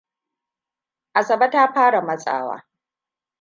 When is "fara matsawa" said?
1.73-2.67